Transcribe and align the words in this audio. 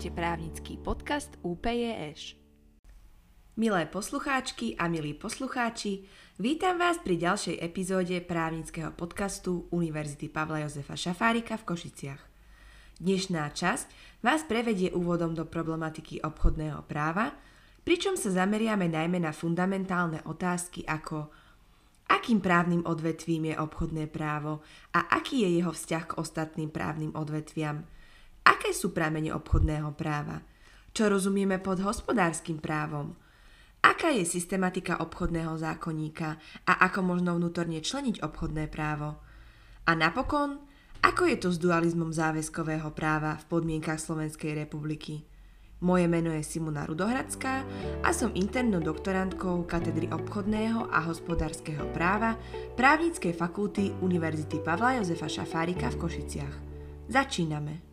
Počúvate 0.00 0.16
právnický 0.16 0.74
podcast 0.80 1.28
UPJŠ. 1.44 2.32
Milé 3.60 3.82
poslucháčky 3.84 4.72
a 4.80 4.88
milí 4.88 5.12
poslucháči, 5.12 6.08
vítam 6.40 6.80
vás 6.80 6.96
pri 7.04 7.20
ďalšej 7.20 7.60
epizóde 7.60 8.16
právnického 8.24 8.96
podcastu 8.96 9.68
Univerzity 9.68 10.32
Pavla 10.32 10.64
Jozefa 10.64 10.96
Šafárika 10.96 11.60
v 11.60 11.68
Košiciach. 11.68 12.22
Dnešná 12.96 13.52
časť 13.52 13.92
vás 14.24 14.40
prevedie 14.48 14.88
úvodom 14.88 15.36
do 15.36 15.44
problematiky 15.44 16.24
obchodného 16.24 16.80
práva, 16.88 17.36
pričom 17.84 18.16
sa 18.16 18.32
zameriame 18.32 18.88
najmä 18.88 19.20
na 19.20 19.36
fundamentálne 19.36 20.24
otázky 20.24 20.80
ako 20.88 21.28
akým 22.08 22.40
právnym 22.40 22.88
odvetvím 22.88 23.52
je 23.52 23.54
obchodné 23.60 24.08
právo 24.08 24.64
a 24.96 25.12
aký 25.12 25.44
je 25.44 25.60
jeho 25.60 25.76
vzťah 25.76 26.04
k 26.08 26.16
ostatným 26.16 26.72
právnym 26.72 27.12
odvetviam– 27.12 27.84
Aké 28.50 28.74
sú 28.74 28.90
pramene 28.90 29.30
obchodného 29.30 29.94
práva? 29.94 30.42
Čo 30.90 31.06
rozumieme 31.06 31.62
pod 31.62 31.78
hospodárskym 31.86 32.58
právom? 32.58 33.14
Aká 33.80 34.10
je 34.10 34.26
systematika 34.26 34.98
obchodného 34.98 35.54
zákonníka 35.54 36.36
a 36.66 36.72
ako 36.90 37.00
možno 37.06 37.38
vnútorne 37.38 37.78
členiť 37.78 38.20
obchodné 38.20 38.66
právo? 38.66 39.22
A 39.86 39.94
napokon, 39.94 40.58
ako 41.00 41.30
je 41.30 41.36
to 41.38 41.48
s 41.54 41.62
dualizmom 41.62 42.10
záväzkového 42.10 42.90
práva 42.92 43.38
v 43.38 43.44
podmienkach 43.48 44.02
Slovenskej 44.02 44.52
republiky? 44.52 45.24
Moje 45.80 46.12
meno 46.12 46.28
je 46.28 46.44
Simona 46.44 46.84
Rudohradská 46.84 47.64
a 48.04 48.10
som 48.12 48.36
internou 48.36 48.84
doktorantkou 48.84 49.64
katedry 49.64 50.12
obchodného 50.12 50.92
a 50.92 51.00
hospodárskeho 51.08 51.88
práva 51.96 52.36
Právnickej 52.76 53.32
fakulty 53.32 53.96
Univerzity 54.04 54.60
Pavla 54.60 55.00
Jozefa 55.00 55.24
Šafárika 55.24 55.88
v 55.88 56.00
Košiciach. 56.04 56.54
Začíname. 57.08 57.89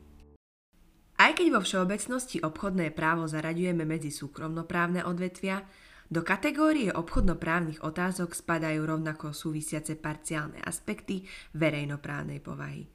Aj 1.17 1.33
keď 1.33 1.57
vo 1.57 1.61
všeobecnosti 1.65 2.45
obchodné 2.45 2.93
právo 2.93 3.25
zaraďujeme 3.25 3.83
medzi 3.89 4.13
súkromnoprávne 4.13 5.01
odvetvia, 5.01 5.65
do 6.07 6.23
kategórie 6.23 6.87
obchodnoprávnych 6.93 7.83
otázok 7.83 8.31
spadajú 8.31 8.79
rovnako 8.85 9.35
súvisiace 9.35 9.99
parciálne 9.99 10.61
aspekty 10.63 11.27
verejnoprávnej 11.57 12.39
povahy. 12.39 12.87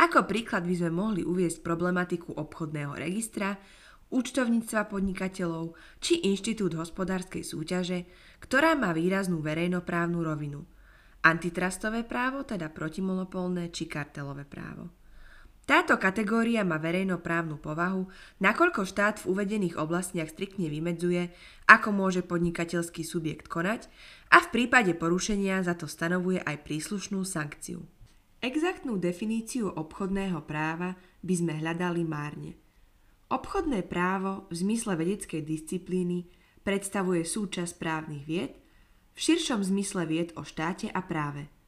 Ako 0.00 0.24
príklad 0.24 0.64
by 0.64 0.74
sme 0.80 0.92
mohli 0.94 1.20
uviesť 1.20 1.60
problematiku 1.60 2.32
obchodného 2.32 2.96
registra, 2.96 3.60
účtovníctva 4.08 4.88
podnikateľov 4.88 5.76
či 6.00 6.24
inštitút 6.32 6.72
hospodárskej 6.78 7.44
súťaže, 7.44 8.08
ktorá 8.40 8.72
má 8.72 8.96
výraznú 8.96 9.44
verejnoprávnu 9.44 10.24
rovinu. 10.24 10.64
Antitrustové 11.20 12.08
právo, 12.08 12.48
teda 12.48 12.72
protimonopolné 12.72 13.68
či 13.68 13.84
kartelové 13.84 14.48
právo. 14.48 14.99
Táto 15.68 16.00
kategória 16.02 16.66
má 16.66 16.82
verejnoprávnu 16.82 17.60
povahu, 17.60 18.10
nakoľko 18.42 18.82
štát 18.82 19.22
v 19.22 19.28
uvedených 19.36 19.78
oblastiach 19.78 20.32
striktne 20.32 20.66
vymedzuje, 20.66 21.30
ako 21.70 21.94
môže 21.94 22.26
podnikateľský 22.26 23.06
subjekt 23.06 23.46
konať 23.46 23.86
a 24.34 24.42
v 24.42 24.50
prípade 24.50 24.96
porušenia 24.98 25.62
za 25.62 25.78
to 25.78 25.86
stanovuje 25.86 26.42
aj 26.42 26.66
príslušnú 26.66 27.22
sankciu. 27.22 27.86
Exaktnú 28.40 28.96
definíciu 28.96 29.68
obchodného 29.70 30.42
práva 30.48 30.96
by 31.20 31.34
sme 31.36 31.52
hľadali 31.60 32.02
márne. 32.08 32.56
Obchodné 33.30 33.86
právo 33.86 34.50
v 34.50 34.64
zmysle 34.64 34.98
vedeckej 34.98 35.44
disciplíny 35.44 36.26
predstavuje 36.66 37.22
súčasť 37.22 37.78
právnych 37.78 38.24
vied, 38.26 38.52
v 39.14 39.18
širšom 39.22 39.62
zmysle 39.62 40.02
vied 40.08 40.34
o 40.34 40.42
štáte 40.42 40.90
a 40.90 40.98
práve– 41.04 41.46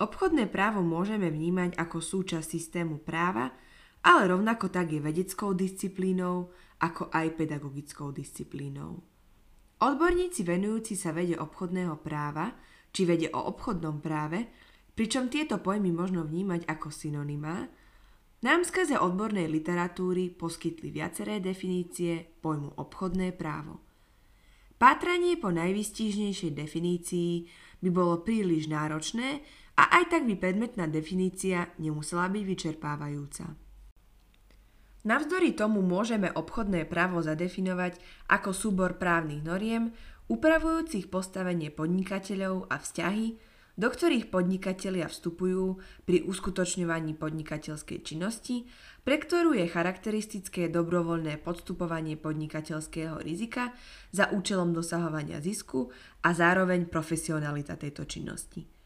Obchodné 0.00 0.48
právo 0.48 0.80
môžeme 0.80 1.28
vnímať 1.28 1.76
ako 1.76 2.00
súčasť 2.00 2.56
systému 2.56 3.04
práva, 3.04 3.52
ale 4.00 4.32
rovnako 4.32 4.72
tak 4.72 4.96
je 4.96 5.00
vedeckou 5.04 5.52
disciplínou, 5.52 6.48
ako 6.80 7.12
aj 7.12 7.36
pedagogickou 7.36 8.08
disciplínou. 8.08 9.04
Odborníci 9.80 10.40
venujúci 10.40 10.96
sa 10.96 11.12
vede 11.12 11.36
obchodného 11.36 12.00
práva, 12.00 12.48
či 12.88 13.04
vede 13.04 13.28
o 13.28 13.40
obchodnom 13.52 14.00
práve, 14.00 14.48
pričom 14.96 15.28
tieto 15.28 15.60
pojmy 15.60 15.92
možno 15.92 16.24
vnímať 16.24 16.64
ako 16.64 16.88
synonymá, 16.88 17.68
nám 18.40 18.64
skrze 18.64 18.96
odbornej 18.96 19.52
literatúry 19.52 20.32
poskytli 20.32 20.88
viaceré 20.88 21.44
definície 21.44 22.40
pojmu 22.40 22.72
obchodné 22.80 23.36
právo. 23.36 23.84
Pátranie 24.80 25.36
po 25.36 25.52
najvystížnejšej 25.52 26.56
definícii 26.56 27.32
by 27.84 27.88
bolo 27.92 28.24
príliš 28.24 28.64
náročné 28.72 29.44
a 29.80 29.88
aj 29.96 30.12
tak 30.12 30.28
by 30.28 30.36
predmetná 30.36 30.84
definícia 30.92 31.72
nemusela 31.80 32.28
byť 32.28 32.44
vyčerpávajúca. 32.44 33.56
Navzdory 35.00 35.56
tomu 35.56 35.80
môžeme 35.80 36.28
obchodné 36.28 36.84
právo 36.84 37.24
zadefinovať 37.24 37.96
ako 38.28 38.52
súbor 38.52 39.00
právnych 39.00 39.40
noriem, 39.40 39.96
upravujúcich 40.28 41.08
postavenie 41.08 41.72
podnikateľov 41.72 42.68
a 42.68 42.76
vzťahy, 42.76 43.40
do 43.80 43.88
ktorých 43.88 44.28
podnikatelia 44.28 45.08
vstupujú 45.08 45.80
pri 46.04 46.28
uskutočňovaní 46.28 47.16
podnikateľskej 47.16 48.04
činnosti, 48.04 48.68
pre 49.08 49.16
ktorú 49.16 49.56
je 49.56 49.64
charakteristické 49.64 50.68
dobrovoľné 50.68 51.40
podstupovanie 51.40 52.20
podnikateľského 52.20 53.24
rizika 53.24 53.72
za 54.12 54.28
účelom 54.28 54.76
dosahovania 54.76 55.40
zisku 55.40 55.88
a 56.20 56.36
zároveň 56.36 56.92
profesionalita 56.92 57.80
tejto 57.80 58.04
činnosti. 58.04 58.79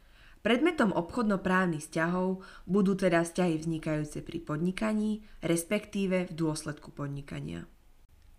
Predmetom 0.45 0.93
obchodnoprávnych 0.93 1.89
vzťahov 1.89 2.45
budú 2.69 2.93
teda 2.93 3.25
vzťahy 3.25 3.65
vznikajúce 3.65 4.21
pri 4.21 4.45
podnikaní, 4.45 5.25
respektíve 5.41 6.29
v 6.29 6.33
dôsledku 6.37 6.93
podnikania. 6.93 7.65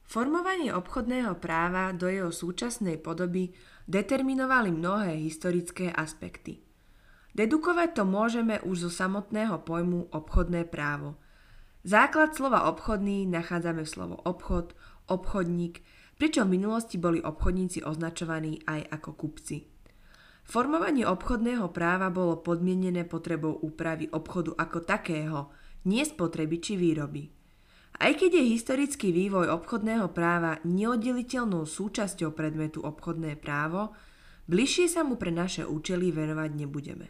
Formovanie 0.06 0.70
obchodného 0.70 1.34
práva 1.42 1.90
do 1.98 2.06
jeho 2.06 2.30
súčasnej 2.30 3.02
podoby 3.02 3.58
determinovali 3.90 4.70
mnohé 4.70 5.18
historické 5.18 5.90
aspekty. 5.90 6.62
Dedukovať 7.34 7.98
to 7.98 8.04
môžeme 8.06 8.62
už 8.62 8.86
zo 8.86 8.92
samotného 8.94 9.66
pojmu 9.66 10.14
obchodné 10.14 10.70
právo. 10.70 11.18
Základ 11.82 12.38
slova 12.38 12.70
obchodný 12.70 13.26
nachádzame 13.34 13.82
v 13.82 13.90
slovo 13.90 14.22
obchod, 14.22 14.78
obchodník, 15.10 15.82
pričom 16.22 16.54
v 16.54 16.62
minulosti 16.62 17.02
boli 17.02 17.18
obchodníci 17.18 17.82
označovaní 17.82 18.62
aj 18.70 18.94
ako 18.94 19.10
kupci. 19.18 19.75
Formovanie 20.46 21.10
obchodného 21.10 21.74
práva 21.74 22.14
bolo 22.14 22.38
podmienené 22.38 23.02
potrebou 23.02 23.58
úpravy 23.66 24.06
obchodu 24.14 24.54
ako 24.54 24.78
takého, 24.86 25.50
nie 25.90 26.06
spotreby 26.06 26.62
či 26.62 26.78
výroby. 26.78 27.34
Aj 27.98 28.14
keď 28.14 28.38
je 28.38 28.54
historický 28.54 29.10
vývoj 29.10 29.50
obchodného 29.50 30.14
práva 30.14 30.62
neoddeliteľnou 30.62 31.66
súčasťou 31.66 32.38
predmetu 32.38 32.86
obchodné 32.86 33.42
právo, 33.42 33.98
bližšie 34.46 34.86
sa 34.86 35.02
mu 35.02 35.18
pre 35.18 35.34
naše 35.34 35.66
účely 35.66 36.14
venovať 36.14 36.50
nebudeme. 36.54 37.08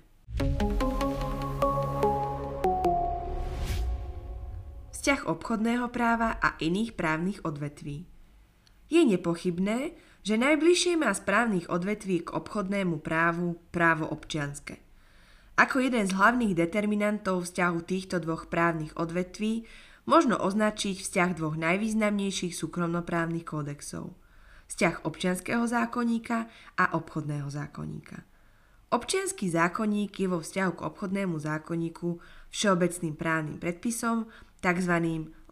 Vzťah 4.95 5.27
obchodného 5.27 5.91
práva 5.91 6.39
a 6.39 6.55
iných 6.63 6.95
právnych 6.95 7.43
odvetví. 7.43 8.07
Je 8.87 9.01
nepochybné, 9.03 9.97
že 10.25 10.41
najbližšie 10.41 10.97
má 10.97 11.13
správnych 11.13 11.69
odvetví 11.69 12.25
k 12.25 12.33
obchodnému 12.33 12.97
právu 13.05 13.61
právo 13.69 14.09
občianske. 14.09 14.81
Ako 15.55 15.85
jeden 15.85 16.09
z 16.09 16.17
hlavných 16.17 16.57
determinantov 16.57 17.45
vzťahu 17.45 17.79
týchto 17.85 18.17
dvoch 18.19 18.49
právnych 18.49 18.97
odvetví 18.97 19.69
možno 20.09 20.41
označiť 20.41 20.99
vzťah 20.99 21.29
dvoch 21.37 21.55
najvýznamnejších 21.61 22.57
súkromnoprávnych 22.57 23.45
kódexov. 23.45 24.17
Vzťah 24.65 25.05
občianského 25.05 25.61
zákonníka 25.69 26.49
a 26.73 26.85
obchodného 26.97 27.45
zákonníka. 27.45 28.25
Občianský 28.89 29.53
zákonník 29.53 30.25
je 30.25 30.27
vo 30.27 30.41
vzťahu 30.41 30.71
k 30.73 30.85
obchodnému 30.89 31.37
zákonníku 31.37 32.17
všeobecným 32.49 33.13
právnym 33.13 33.61
predpisom, 33.61 34.25
tzv. 34.57 34.93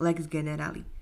lex 0.02 0.18
generali. 0.26 0.93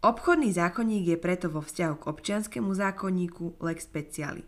Obchodný 0.00 0.48
zákonník 0.56 1.12
je 1.12 1.18
preto 1.20 1.52
vo 1.52 1.60
vzťahu 1.60 1.94
k 2.00 2.08
občianskému 2.08 2.72
zákonníku 2.72 3.60
lex 3.60 3.84
speciali. 3.84 4.40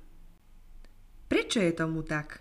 Prečo 1.28 1.60
je 1.60 1.72
tomu 1.76 2.00
tak? 2.00 2.40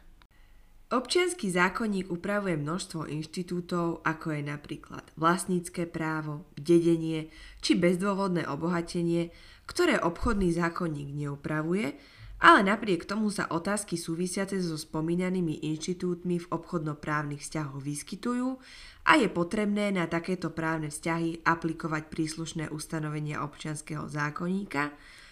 Občianský 0.91 1.51
zákonník 1.51 2.07
upravuje 2.07 2.55
množstvo 2.55 3.11
inštitútov, 3.11 3.99
ako 4.07 4.31
je 4.31 4.41
napríklad 4.47 5.03
vlastnícke 5.19 5.91
právo, 5.91 6.47
dedenie 6.55 7.27
či 7.59 7.75
bezdôvodné 7.75 8.47
obohatenie, 8.47 9.35
ktoré 9.67 9.99
obchodný 9.99 10.55
zákonník 10.55 11.11
neupravuje 11.11 11.99
ale 12.41 12.65
napriek 12.65 13.05
tomu 13.05 13.29
sa 13.29 13.45
otázky 13.45 14.01
súvisiace 14.01 14.57
so 14.57 14.73
spomínanými 14.73 15.61
inštitútmi 15.61 16.41
v 16.41 16.49
obchodnoprávnych 16.49 17.45
vzťahoch 17.45 17.77
vyskytujú 17.77 18.57
a 19.05 19.11
je 19.21 19.29
potrebné 19.29 19.93
na 19.93 20.09
takéto 20.09 20.49
právne 20.49 20.89
vzťahy 20.89 21.45
aplikovať 21.45 22.09
príslušné 22.09 22.73
ustanovenia 22.73 23.45
občianského 23.45 24.09
zákonníka 24.09 24.89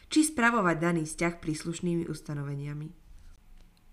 či 0.10 0.22
spravovať 0.22 0.78
daný 0.78 1.04
vzťah 1.10 1.34
príslušnými 1.42 2.06
ustanoveniami. 2.06 2.88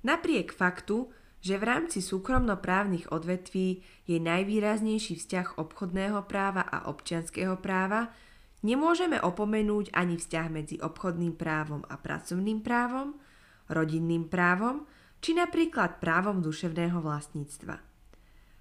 Napriek 0.05 0.53
faktu, 0.53 1.09
že 1.41 1.57
v 1.57 1.65
rámci 1.65 2.05
súkromnoprávnych 2.05 3.13
odvetví 3.13 3.81
je 4.05 4.19
najvýraznejší 4.21 5.17
vzťah 5.17 5.57
obchodného 5.57 6.21
práva 6.29 6.65
a 6.69 6.89
občianského 6.89 7.57
práva, 7.65 8.13
Nemôžeme 8.65 9.21
opomenúť 9.21 9.93
ani 9.93 10.17
vzťah 10.17 10.47
medzi 10.49 10.77
obchodným 10.81 11.37
právom 11.37 11.85
a 11.91 12.01
pracovným 12.01 12.65
právom, 12.65 13.19
rodinným 13.69 14.31
právom 14.31 14.89
či 15.21 15.35
napríklad 15.35 15.99
právom 15.99 16.41
duševného 16.41 17.03
vlastníctva. 17.03 17.77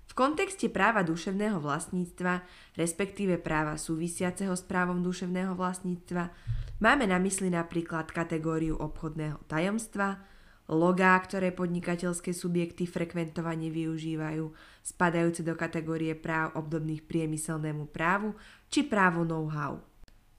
V 0.05 0.13
kontexte 0.13 0.71
práva 0.71 1.03
duševného 1.03 1.59
vlastníctva, 1.59 2.41
respektíve 2.79 3.35
práva 3.35 3.75
súvisiaceho 3.75 4.55
s 4.55 4.63
právom 4.63 5.03
duševného 5.03 5.53
vlastníctva, 5.59 6.31
máme 6.79 7.03
na 7.05 7.19
mysli 7.19 7.51
napríklad 7.51 8.11
kategóriu 8.15 8.79
obchodného 8.79 9.43
tajomstva, 9.51 10.23
logá, 10.71 11.13
ktoré 11.21 11.53
podnikateľské 11.53 12.33
subjekty 12.33 12.89
frekventovane 12.89 13.69
využívajú, 13.69 14.49
spadajúce 14.81 15.45
do 15.45 15.53
kategórie 15.53 16.17
práv 16.17 16.57
obdobných 16.57 17.05
priemyselnému 17.05 17.89
právu 17.93 18.33
či 18.69 18.85
právo 18.85 19.21
know-how. 19.21 19.77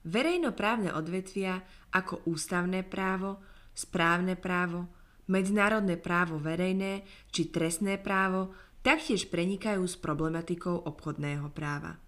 Verejnoprávne 0.06 0.94
odvetvia 0.94 1.62
ako 1.94 2.26
ústavné 2.30 2.86
právo, 2.86 3.42
správne 3.74 4.38
právo, 4.38 4.86
medzinárodné 5.26 5.98
právo 5.98 6.38
verejné 6.38 7.02
či 7.34 7.50
trestné 7.50 7.98
právo 7.98 8.54
taktiež 8.86 9.26
prenikajú 9.26 9.82
s 9.82 9.98
problematikou 9.98 10.86
obchodného 10.86 11.50
práva. 11.50 11.98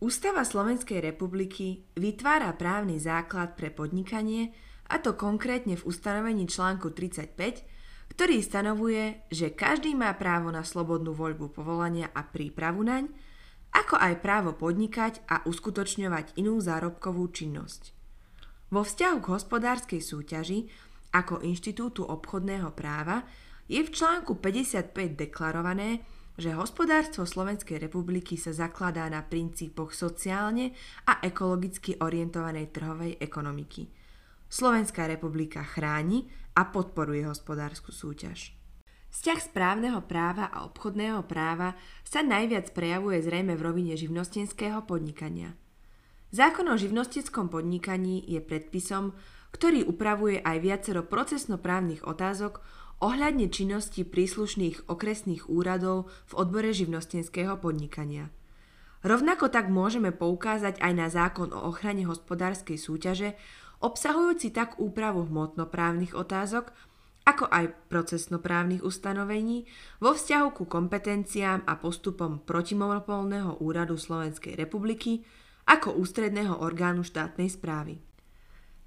Ústava 0.00 0.48
Slovenskej 0.48 1.04
republiky 1.04 1.84
vytvára 1.92 2.56
právny 2.56 2.96
základ 2.96 3.52
pre 3.52 3.68
podnikanie, 3.68 4.48
a 4.90 4.98
to 4.98 5.14
konkrétne 5.14 5.78
v 5.78 5.86
ustanovení 5.86 6.50
článku 6.50 6.90
35, 6.90 7.62
ktorý 8.10 8.42
stanovuje, 8.42 9.22
že 9.30 9.54
každý 9.54 9.94
má 9.94 10.10
právo 10.18 10.50
na 10.50 10.66
slobodnú 10.66 11.14
voľbu 11.14 11.54
povolania 11.54 12.10
a 12.10 12.26
prípravu 12.26 12.82
naň, 12.82 13.06
ako 13.70 13.94
aj 13.94 14.18
právo 14.18 14.50
podnikať 14.58 15.22
a 15.30 15.46
uskutočňovať 15.46 16.34
inú 16.42 16.58
zárobkovú 16.58 17.30
činnosť. 17.30 17.94
Vo 18.74 18.82
vzťahu 18.82 19.18
k 19.22 19.30
hospodárskej 19.30 20.02
súťaži 20.02 20.66
ako 21.14 21.46
inštitútu 21.46 22.02
obchodného 22.02 22.74
práva 22.74 23.22
je 23.70 23.78
v 23.78 23.90
článku 23.94 24.42
55 24.42 24.90
deklarované, 25.14 26.02
že 26.34 26.50
hospodárstvo 26.50 27.22
Slovenskej 27.22 27.78
republiky 27.78 28.34
sa 28.34 28.50
zakladá 28.50 29.06
na 29.06 29.22
princípoch 29.22 29.94
sociálne 29.94 30.74
a 31.06 31.22
ekologicky 31.22 31.94
orientovanej 32.02 32.74
trhovej 32.74 33.22
ekonomiky– 33.22 33.86
Slovenská 34.50 35.06
republika 35.06 35.62
chráni 35.62 36.26
a 36.58 36.66
podporuje 36.66 37.22
hospodárskú 37.22 37.94
súťaž. 37.94 38.58
Vzťah 39.14 39.38
správneho 39.38 40.02
práva 40.06 40.50
a 40.50 40.66
obchodného 40.66 41.22
práva 41.30 41.78
sa 42.02 42.26
najviac 42.26 42.74
prejavuje 42.74 43.22
zrejme 43.22 43.54
v 43.54 43.62
rovine 43.62 43.94
živnostenského 43.94 44.82
podnikania. 44.90 45.54
Zákon 46.34 46.66
o 46.66 46.74
živnostenskom 46.74 47.50
podnikaní 47.50 48.26
je 48.26 48.42
predpisom, 48.42 49.14
ktorý 49.50 49.86
upravuje 49.86 50.42
aj 50.42 50.62
viacero 50.62 51.02
procesnoprávnych 51.06 52.06
otázok 52.06 52.62
ohľadne 53.02 53.50
činnosti 53.50 54.06
príslušných 54.06 54.86
okresných 54.86 55.46
úradov 55.46 56.10
v 56.30 56.32
odbore 56.38 56.70
živnostenského 56.70 57.58
podnikania. 57.58 58.30
Rovnako 59.00 59.48
tak 59.48 59.72
môžeme 59.72 60.12
poukázať 60.12 60.76
aj 60.78 60.92
na 60.92 61.08
zákon 61.08 61.50
o 61.56 61.72
ochrane 61.72 62.04
hospodárskej 62.04 62.76
súťaže, 62.76 63.32
obsahujúci 63.80 64.52
tak 64.52 64.76
úpravu 64.76 65.24
hmotnoprávnych 65.26 66.12
otázok, 66.12 66.72
ako 67.24 67.48
aj 67.52 67.76
procesnoprávnych 67.92 68.80
ustanovení 68.80 69.68
vo 70.00 70.16
vzťahu 70.16 70.48
ku 70.56 70.64
kompetenciám 70.64 71.68
a 71.68 71.76
postupom 71.76 72.40
protimonopolného 72.44 73.60
úradu 73.60 74.00
Slovenskej 74.00 74.56
republiky 74.56 75.24
ako 75.68 76.00
ústredného 76.00 76.64
orgánu 76.64 77.04
štátnej 77.04 77.52
správy. 77.52 78.00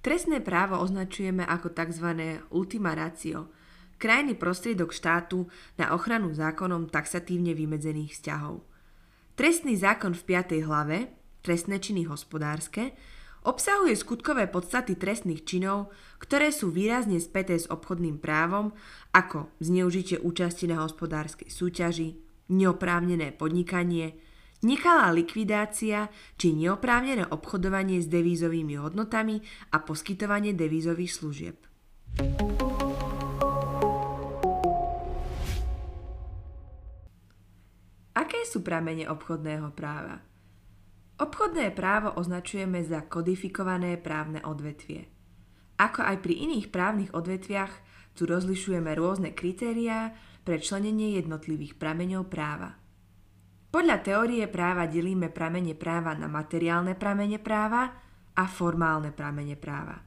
Trestné 0.04 0.44
právo 0.44 0.82
označujeme 0.84 1.48
ako 1.48 1.72
tzv. 1.72 2.08
ultima 2.52 2.92
ratio, 2.92 3.48
krajný 3.96 4.36
prostriedok 4.36 4.92
štátu 4.92 5.48
na 5.80 5.96
ochranu 5.96 6.36
zákonom 6.36 6.92
taxatívne 6.92 7.56
vymedzených 7.56 8.20
vzťahov. 8.20 8.68
Trestný 9.40 9.80
zákon 9.80 10.12
v 10.12 10.24
5. 10.28 10.60
hlave, 10.68 10.98
trestné 11.40 11.80
činy 11.80 12.04
hospodárske, 12.12 12.92
Obsahuje 13.44 13.92
skutkové 14.00 14.48
podstaty 14.48 14.96
trestných 14.96 15.44
činov, 15.44 15.92
ktoré 16.24 16.48
sú 16.56 16.72
výrazne 16.72 17.20
späté 17.20 17.60
s 17.60 17.68
obchodným 17.68 18.24
právom, 18.24 18.72
ako 19.12 19.52
zneužitie 19.60 20.16
účasti 20.24 20.72
na 20.72 20.80
hospodárskej 20.80 21.52
súťaži, 21.52 22.24
neoprávnené 22.56 23.36
podnikanie, 23.36 24.16
nekalá 24.64 25.12
likvidácia 25.12 26.08
či 26.40 26.56
neoprávnené 26.56 27.28
obchodovanie 27.36 28.00
s 28.00 28.08
devízovými 28.08 28.80
hodnotami 28.80 29.44
a 29.76 29.84
poskytovanie 29.84 30.56
devízových 30.56 31.12
služieb. 31.12 31.58
Aké 38.16 38.40
sú 38.48 38.64
pramene 38.64 39.04
obchodného 39.12 39.76
práva? 39.76 40.33
Obchodné 41.24 41.72
právo 41.72 42.12
označujeme 42.20 42.84
za 42.84 43.08
kodifikované 43.08 43.96
právne 43.96 44.44
odvetvie. 44.44 45.08
Ako 45.80 46.04
aj 46.04 46.20
pri 46.20 46.36
iných 46.36 46.68
právnych 46.68 47.16
odvetviach, 47.16 47.72
tu 48.12 48.28
rozlišujeme 48.28 48.92
rôzne 48.92 49.32
kritériá 49.32 50.12
pre 50.44 50.60
členenie 50.60 51.16
jednotlivých 51.16 51.80
prameňov 51.80 52.28
práva. 52.28 52.76
Podľa 53.72 53.98
teórie 54.04 54.44
práva 54.52 54.84
delíme 54.84 55.32
pramene 55.32 55.72
práva 55.80 56.12
na 56.12 56.28
materiálne 56.28 56.92
pramene 56.92 57.40
práva 57.40 57.88
a 58.36 58.44
formálne 58.44 59.16
pramene 59.16 59.56
práva. 59.56 60.04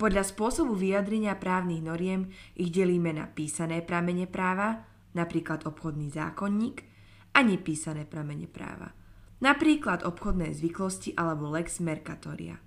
Podľa 0.00 0.24
spôsobu 0.24 0.72
vyjadrenia 0.72 1.36
právnych 1.36 1.84
noriem 1.84 2.24
ich 2.56 2.72
delíme 2.72 3.12
na 3.12 3.28
písané 3.28 3.84
pramene 3.84 4.24
práva, 4.24 4.80
napríklad 5.12 5.68
obchodný 5.68 6.08
zákonník, 6.08 6.88
a 7.36 7.44
nepísané 7.44 8.08
pramene 8.08 8.48
práva 8.48 8.97
napríklad 9.38 10.02
obchodné 10.02 10.54
zvyklosti 10.54 11.14
alebo 11.14 11.50
lex 11.50 11.78
mercatoria. 11.78 12.58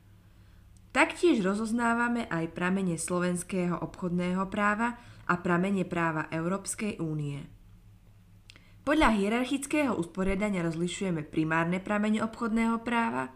Taktiež 0.92 1.40
rozoznávame 1.40 2.28
aj 2.28 2.52
pramene 2.52 3.00
slovenského 3.00 3.80
obchodného 3.80 4.44
práva 4.52 5.00
a 5.24 5.40
pramene 5.40 5.88
práva 5.88 6.28
Európskej 6.28 7.00
únie. 7.00 7.48
Podľa 8.84 9.16
hierarchického 9.16 9.96
usporiadania 9.96 10.66
rozlišujeme 10.66 11.24
primárne 11.24 11.80
pramene 11.80 12.20
obchodného 12.26 12.84
práva, 12.84 13.32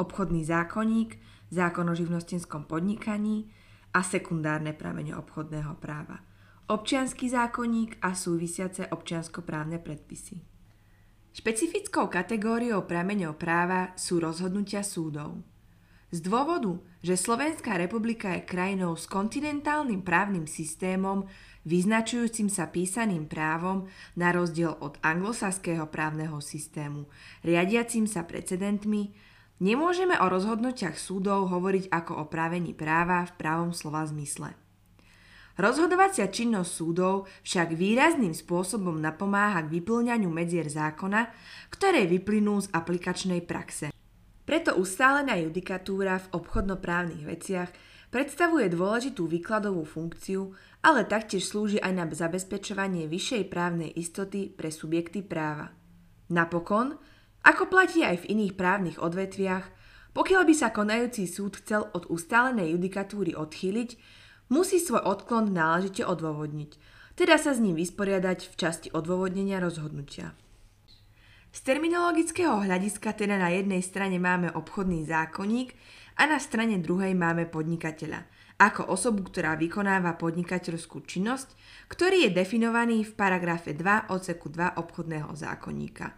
obchodný 0.00 0.48
zákonník, 0.48 1.18
zákon 1.52 1.84
o 1.90 1.94
živnostenskom 1.98 2.64
podnikaní 2.64 3.52
a 3.92 4.00
sekundárne 4.00 4.72
pramene 4.72 5.12
obchodného 5.12 5.76
práva, 5.76 6.24
občianský 6.72 7.28
zákonník 7.28 8.00
a 8.00 8.16
súvisiace 8.16 8.88
občianskoprávne 8.88 9.76
predpisy. 9.82 10.53
Špecifickou 11.34 12.06
kategóriou 12.06 12.86
prameňov 12.86 13.34
práva 13.34 13.90
sú 13.98 14.22
rozhodnutia 14.22 14.86
súdov. 14.86 15.42
Z 16.14 16.22
dôvodu, 16.22 16.78
že 17.02 17.18
Slovenská 17.18 17.74
republika 17.74 18.38
je 18.38 18.46
krajinou 18.46 18.94
s 18.94 19.10
kontinentálnym 19.10 20.06
právnym 20.06 20.46
systémom, 20.46 21.26
vyznačujúcim 21.66 22.46
sa 22.46 22.70
písaným 22.70 23.26
právom 23.26 23.90
na 24.14 24.30
rozdiel 24.30 24.78
od 24.78 24.94
anglosaského 25.02 25.90
právneho 25.90 26.38
systému, 26.38 27.10
riadiacim 27.42 28.06
sa 28.06 28.22
precedentmi, 28.22 29.10
nemôžeme 29.58 30.14
o 30.22 30.30
rozhodnutiach 30.30 30.94
súdov 30.94 31.50
hovoriť 31.50 31.90
ako 31.90 32.14
o 32.14 32.24
právení 32.30 32.78
práva 32.78 33.26
v 33.26 33.34
právom 33.34 33.74
slova 33.74 34.06
zmysle. 34.06 34.54
Rozhodovacia 35.54 36.26
činnosť 36.26 36.70
súdov 36.70 37.30
však 37.46 37.78
výrazným 37.78 38.34
spôsobom 38.34 38.98
napomáha 38.98 39.62
k 39.62 39.78
vyplňaniu 39.78 40.26
medzier 40.26 40.66
zákona, 40.66 41.30
ktoré 41.70 42.10
vyplynú 42.10 42.58
z 42.58 42.74
aplikačnej 42.74 43.38
praxe. 43.46 43.94
Preto 44.42 44.74
ustálená 44.74 45.38
judikatúra 45.38 46.18
v 46.18 46.30
obchodnoprávnych 46.42 47.22
veciach 47.22 47.70
predstavuje 48.10 48.66
dôležitú 48.66 49.30
výkladovú 49.30 49.86
funkciu, 49.86 50.50
ale 50.82 51.06
taktiež 51.06 51.46
slúži 51.46 51.78
aj 51.78 51.92
na 51.96 52.04
zabezpečovanie 52.10 53.06
vyššej 53.06 53.46
právnej 53.46 53.94
istoty 53.94 54.50
pre 54.50 54.74
subjekty 54.74 55.22
práva. 55.22 55.70
Napokon, 56.34 56.98
ako 57.46 57.70
platí 57.70 58.02
aj 58.02 58.26
v 58.26 58.28
iných 58.36 58.58
právnych 58.58 58.98
odvetviach, 58.98 59.70
pokiaľ 60.14 60.42
by 60.46 60.54
sa 60.54 60.74
konajúci 60.74 61.30
súd 61.30 61.62
chcel 61.62 61.86
od 61.94 62.10
ustálenej 62.10 62.74
judikatúry 62.74 63.38
odchýliť, 63.38 63.90
musí 64.54 64.78
svoj 64.78 65.02
odklon 65.02 65.50
náležite 65.50 66.06
odôvodniť, 66.06 66.78
teda 67.18 67.34
sa 67.42 67.50
s 67.50 67.58
ním 67.58 67.74
vysporiadať 67.74 68.46
v 68.46 68.54
časti 68.54 68.88
odôvodnenia 68.94 69.58
rozhodnutia. 69.58 70.38
Z 71.54 71.62
terminologického 71.62 72.62
hľadiska 72.62 73.14
teda 73.14 73.38
na 73.38 73.50
jednej 73.50 73.82
strane 73.82 74.18
máme 74.22 74.50
obchodný 74.54 75.06
zákonník 75.06 75.74
a 76.18 76.26
na 76.30 76.38
strane 76.38 76.78
druhej 76.82 77.14
máme 77.14 77.46
podnikateľa, 77.46 78.26
ako 78.58 78.90
osobu, 78.90 79.26
ktorá 79.26 79.58
vykonáva 79.58 80.18
podnikateľskú 80.18 81.06
činnosť, 81.06 81.54
ktorý 81.90 82.26
je 82.26 82.30
definovaný 82.34 83.06
v 83.06 83.14
paragrafe 83.14 83.74
2 83.74 84.10
odseku 84.10 84.50
2 84.50 84.78
obchodného 84.78 85.30
zákonníka. 85.34 86.14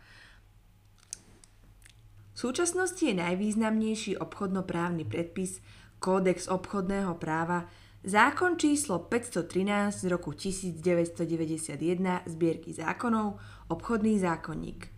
V 2.33 2.37
súčasnosti 2.37 3.01
je 3.01 3.17
najvýznamnejší 3.17 4.21
obchodnoprávny 4.21 5.09
predpis 5.09 5.61
Kódex 5.97 6.49
obchodného 6.53 7.17
práva, 7.17 7.69
zákon 8.07 8.55
číslo 8.55 9.03
513 9.03 9.91
z 9.91 10.07
roku 10.07 10.31
1991 10.31 12.23
zbierky 12.31 12.71
zákonov, 12.71 13.43
obchodný 13.67 14.23
zákonník. 14.23 14.95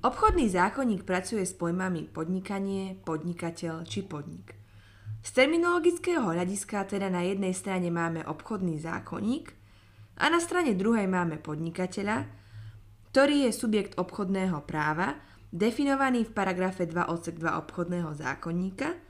Obchodný 0.00 0.48
zákonník 0.48 1.04
pracuje 1.04 1.44
s 1.44 1.52
pojmami 1.52 2.08
podnikanie, 2.08 2.96
podnikateľ 3.04 3.84
či 3.84 4.08
podnik. 4.08 4.56
Z 5.20 5.36
terminologického 5.36 6.24
hľadiska 6.24 6.88
teda 6.88 7.12
na 7.12 7.28
jednej 7.28 7.52
strane 7.52 7.92
máme 7.92 8.24
obchodný 8.24 8.80
zákonník 8.80 9.52
a 10.16 10.24
na 10.32 10.40
strane 10.40 10.72
druhej 10.72 11.04
máme 11.04 11.36
podnikateľa, 11.44 12.24
ktorý 13.12 13.48
je 13.48 13.52
subjekt 13.52 14.00
obchodného 14.00 14.64
práva, 14.64 15.20
definovaný 15.52 16.24
v 16.24 16.32
paragrafe 16.32 16.88
2 16.88 17.04
odsek 17.04 17.36
2 17.36 17.52
obchodného 17.68 18.16
zákonníka 18.16 19.03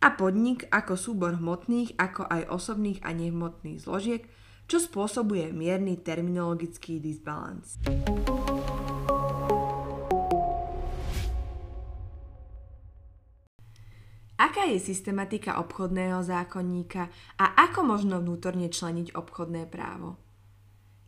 a 0.00 0.08
podnik 0.16 0.64
ako 0.72 0.96
súbor 0.96 1.36
hmotných 1.36 2.00
ako 2.00 2.24
aj 2.24 2.48
osobných 2.48 3.04
a 3.04 3.12
nehmotných 3.12 3.84
zložiek, 3.84 4.24
čo 4.64 4.80
spôsobuje 4.80 5.52
mierny 5.52 6.00
terminologický 6.00 7.02
disbalans. 7.02 7.76
Aká 14.40 14.64
je 14.72 14.80
systematika 14.80 15.60
obchodného 15.60 16.24
zákonníka 16.24 17.12
a 17.36 17.60
ako 17.68 17.84
možno 17.84 18.24
vnútorne 18.24 18.72
členiť 18.72 19.12
obchodné 19.12 19.68
právo? 19.68 20.16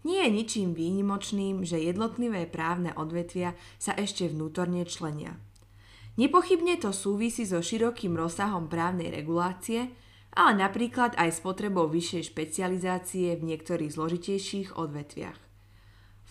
Nie 0.04 0.26
je 0.26 0.34
ničím 0.34 0.74
výnimočným, 0.74 1.62
že 1.64 1.80
jednotlivé 1.80 2.44
právne 2.50 2.92
odvetvia 2.92 3.54
sa 3.78 3.94
ešte 3.94 4.26
vnútorne 4.28 4.82
členia. 4.84 5.38
Nepochybne 6.20 6.76
to 6.76 6.92
súvisí 6.92 7.48
so 7.48 7.64
širokým 7.64 8.12
rozsahom 8.12 8.68
právnej 8.68 9.08
regulácie, 9.08 9.96
ale 10.32 10.52
napríklad 10.60 11.16
aj 11.16 11.28
s 11.28 11.40
potrebou 11.40 11.88
vyššej 11.88 12.32
špecializácie 12.32 13.36
v 13.36 13.42
niektorých 13.52 13.92
zložitejších 13.96 14.76
odvetviach. 14.76 15.40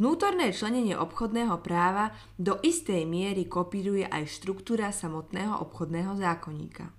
Vnútorné 0.01 0.49
členenie 0.49 0.97
obchodného 0.97 1.61
práva 1.61 2.09
do 2.37 2.57
istej 2.65 3.05
miery 3.05 3.45
kopíruje 3.45 4.09
aj 4.09 4.33
štruktúra 4.33 4.89
samotného 4.89 5.61
obchodného 5.61 6.17
zákonníka. 6.17 6.89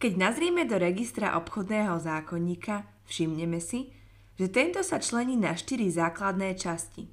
Keď 0.00 0.12
nazrieme 0.16 0.64
do 0.64 0.80
registra 0.80 1.36
obchodného 1.36 2.00
zákonníka, 2.00 2.88
všimneme 3.08 3.60
si, 3.60 3.92
že 4.40 4.48
tento 4.48 4.80
sa 4.80 4.96
člení 4.96 5.36
na 5.36 5.52
štyri 5.52 5.92
základné 5.92 6.56
časti. 6.56 7.12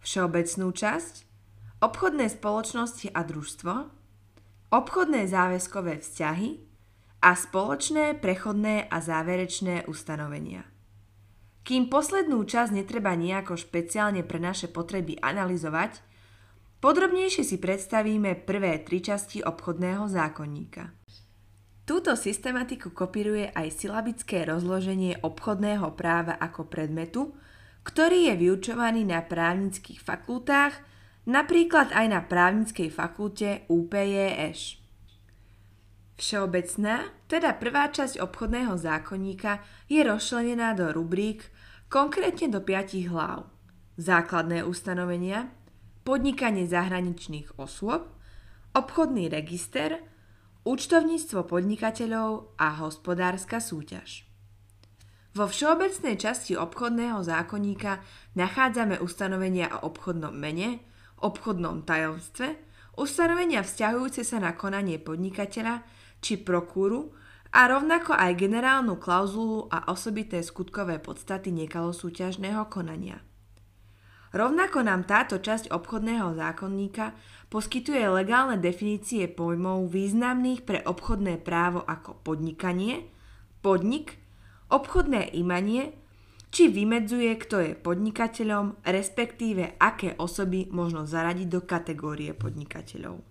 Všeobecnú 0.00 0.72
časť, 0.72 1.31
obchodné 1.82 2.30
spoločnosti 2.30 3.10
a 3.10 3.26
družstvo, 3.26 3.74
obchodné 4.70 5.26
záväzkové 5.26 5.98
vzťahy 5.98 6.50
a 7.20 7.34
spoločné, 7.34 8.22
prechodné 8.22 8.86
a 8.86 8.96
záverečné 9.02 9.90
ustanovenia. 9.90 10.62
Kým 11.62 11.90
poslednú 11.90 12.42
časť 12.42 12.74
netreba 12.74 13.14
nejako 13.14 13.54
špeciálne 13.54 14.22
pre 14.26 14.38
naše 14.38 14.66
potreby 14.70 15.18
analyzovať, 15.22 16.02
podrobnejšie 16.82 17.42
si 17.46 17.56
predstavíme 17.58 18.34
prvé 18.42 18.82
tri 18.82 18.98
časti 18.98 19.42
obchodného 19.42 20.10
zákonníka. 20.10 20.90
Túto 21.82 22.14
systematiku 22.14 22.94
kopíruje 22.94 23.50
aj 23.50 23.74
silabické 23.74 24.46
rozloženie 24.46 25.18
obchodného 25.22 25.94
práva 25.98 26.38
ako 26.38 26.66
predmetu, 26.66 27.34
ktorý 27.82 28.30
je 28.30 28.34
vyučovaný 28.38 29.02
na 29.02 29.22
právnických 29.22 29.98
fakultách, 29.98 30.91
napríklad 31.28 31.94
aj 31.94 32.06
na 32.08 32.20
právnickej 32.22 32.88
fakulte 32.90 33.66
UPJŠ. 33.66 34.82
Všeobecná, 36.16 37.10
teda 37.26 37.56
prvá 37.58 37.90
časť 37.90 38.22
obchodného 38.22 38.78
zákonníka, 38.78 39.64
je 39.90 40.00
rozčlenená 40.06 40.78
do 40.78 40.92
rubrík, 40.94 41.50
konkrétne 41.90 42.52
do 42.52 42.62
piatich 42.62 43.10
hlav. 43.10 43.50
Základné 43.98 44.62
ustanovenia, 44.62 45.50
podnikanie 46.06 46.68
zahraničných 46.68 47.58
osôb, 47.58 48.06
obchodný 48.72 49.28
register– 49.28 49.98
účtovníctvo 50.62 51.42
podnikateľov 51.50 52.54
a 52.54 52.78
hospodárska 52.82 53.58
súťaž. 53.58 54.26
Vo 55.32 55.48
všeobecnej 55.48 56.20
časti 56.20 56.54
obchodného 56.54 57.24
zákonníka 57.24 58.04
nachádzame 58.36 59.00
ustanovenia 59.00 59.80
o 59.80 59.88
obchodnom 59.90 60.30
mene, 60.36 60.84
obchodnom 61.22 61.86
tajomstve, 61.86 62.58
ustanovenia 62.98 63.62
vzťahujúce 63.62 64.26
sa 64.26 64.42
na 64.42 64.52
konanie 64.58 64.98
podnikateľa 64.98 65.86
či 66.18 66.42
prokúru 66.42 67.14
a 67.52 67.68
rovnako 67.68 68.16
aj 68.16 68.32
generálnu 68.36 68.98
klauzulu 68.98 69.70
a 69.70 69.88
osobité 69.92 70.42
skutkové 70.42 70.98
podstaty 70.98 71.54
nekalosúťažného 71.54 72.66
konania. 72.66 73.22
Rovnako 74.32 74.88
nám 74.88 75.04
táto 75.04 75.36
časť 75.36 75.68
obchodného 75.68 76.32
zákonníka 76.32 77.12
poskytuje 77.52 78.00
legálne 78.08 78.56
definície 78.56 79.28
pojmov 79.28 79.92
významných 79.92 80.64
pre 80.64 80.80
obchodné 80.80 81.36
právo 81.44 81.84
ako 81.84 82.16
podnikanie, 82.24 83.12
podnik, 83.60 84.16
obchodné 84.72 85.36
imanie, 85.36 85.92
či 86.52 86.68
vymedzuje, 86.68 87.32
kto 87.40 87.56
je 87.64 87.72
podnikateľom, 87.72 88.84
respektíve 88.84 89.80
aké 89.80 90.12
osoby 90.20 90.68
možno 90.68 91.08
zaradiť 91.08 91.48
do 91.48 91.64
kategórie 91.64 92.36
podnikateľov. 92.36 93.24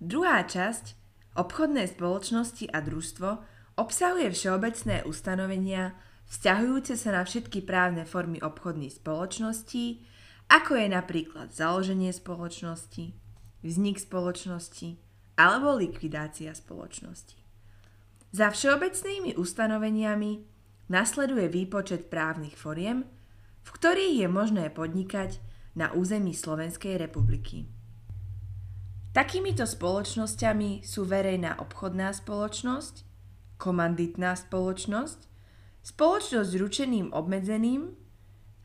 Druhá 0.00 0.40
časť, 0.48 0.96
obchodné 1.36 1.84
spoločnosti 1.84 2.64
a 2.72 2.80
družstvo, 2.80 3.28
obsahuje 3.76 4.32
všeobecné 4.32 5.04
ustanovenia 5.04 5.92
vzťahujúce 6.32 6.96
sa 6.96 7.12
na 7.12 7.22
všetky 7.28 7.60
právne 7.62 8.08
formy 8.08 8.40
obchodných 8.40 8.96
spoločností, 8.96 10.00
ako 10.48 10.80
je 10.80 10.88
napríklad 10.88 11.52
založenie 11.52 12.08
spoločnosti, 12.08 13.12
vznik 13.60 14.00
spoločnosti 14.00 14.96
alebo 15.36 15.76
likvidácia 15.76 16.56
spoločnosti. 16.56 17.36
Za 18.32 18.52
všeobecnými 18.52 19.36
ustanoveniami 19.36 20.57
nasleduje 20.88 21.48
výpočet 21.48 22.08
právnych 22.08 22.56
foriem, 22.56 23.04
v 23.62 23.68
ktorých 23.68 24.24
je 24.24 24.28
možné 24.28 24.64
podnikať 24.72 25.40
na 25.76 25.92
území 25.92 26.32
Slovenskej 26.32 26.96
republiky. 26.96 27.68
Takýmito 29.12 29.64
spoločnosťami 29.64 30.84
sú 30.84 31.04
verejná 31.04 31.60
obchodná 31.60 32.12
spoločnosť, 32.12 33.04
komanditná 33.60 34.36
spoločnosť, 34.36 35.28
spoločnosť 35.84 36.48
s 36.48 36.60
ručeným 36.60 37.06
obmedzeným, 37.12 37.92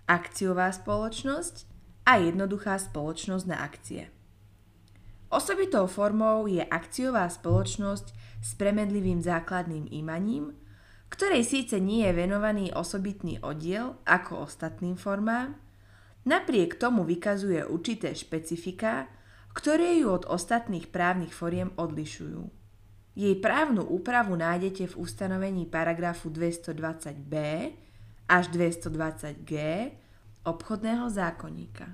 akciová 0.08 0.70
spoločnosť 0.72 1.56
a 2.04 2.20
jednoduchá 2.20 2.76
spoločnosť 2.80 3.46
na 3.48 3.64
akcie. 3.64 4.12
Osobitou 5.34 5.90
formou 5.90 6.46
je 6.46 6.62
akciová 6.62 7.26
spoločnosť 7.26 8.08
s 8.44 8.50
premedlivým 8.54 9.24
základným 9.24 9.90
imaním, 9.90 10.54
ktorej 11.14 11.46
síce 11.46 11.78
nie 11.78 12.10
je 12.10 12.18
venovaný 12.18 12.74
osobitný 12.74 13.38
oddiel 13.46 14.02
ako 14.02 14.50
ostatným 14.50 14.98
formám, 14.98 15.54
napriek 16.26 16.82
tomu 16.82 17.06
vykazuje 17.06 17.62
určité 17.70 18.18
špecifika, 18.18 19.06
ktoré 19.54 20.02
ju 20.02 20.10
od 20.10 20.26
ostatných 20.26 20.90
právnych 20.90 21.30
foriem 21.30 21.70
odlišujú. 21.78 22.50
Jej 23.14 23.38
právnu 23.46 23.86
úpravu 23.86 24.34
nájdete 24.34 24.90
v 24.90 24.98
ustanovení 24.98 25.70
paragrafu 25.70 26.34
220b 26.34 27.34
až 28.26 28.50
220g 28.50 29.54
obchodného 30.50 31.14
zákonníka. 31.14 31.94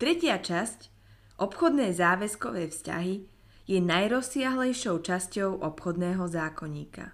Tretia 0.00 0.40
časť, 0.40 0.88
obchodné 1.36 1.92
záväzkové 1.92 2.72
vzťahy, 2.72 3.28
je 3.68 3.78
najrozsiahlejšou 3.84 5.04
časťou 5.04 5.60
obchodného 5.60 6.24
zákonníka. 6.32 7.12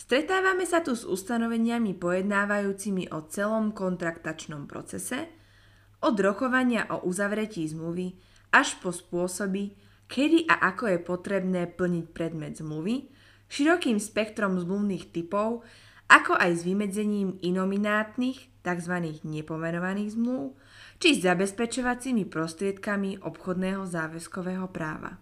Stretávame 0.00 0.64
sa 0.64 0.80
tu 0.80 0.96
s 0.96 1.04
ustanoveniami 1.04 1.92
pojednávajúcimi 1.92 3.12
o 3.12 3.20
celom 3.28 3.76
kontraktačnom 3.76 4.64
procese, 4.64 5.28
od 6.00 6.16
rokovania 6.16 6.88
o 6.88 7.04
uzavretí 7.04 7.68
zmluvy 7.68 8.16
až 8.48 8.80
po 8.80 8.96
spôsoby, 8.96 9.76
kedy 10.08 10.48
a 10.48 10.72
ako 10.72 10.96
je 10.96 10.98
potrebné 11.04 11.68
plniť 11.76 12.16
predmet 12.16 12.56
zmluvy, 12.56 13.12
širokým 13.52 14.00
spektrom 14.00 14.56
zmluvných 14.56 15.12
typov, 15.12 15.68
ako 16.08 16.32
aj 16.32 16.48
s 16.48 16.62
vymedzením 16.64 17.36
inominátnych, 17.44 18.64
tzv. 18.64 18.94
nepomenovaných 19.20 20.16
zmluv, 20.16 20.56
či 20.96 21.20
s 21.20 21.28
zabezpečovacími 21.28 22.24
prostriedkami 22.24 23.20
obchodného 23.20 23.84
záväzkového 23.84 24.64
práva. 24.72 25.20